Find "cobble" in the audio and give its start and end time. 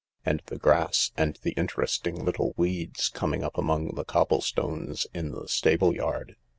4.03-4.41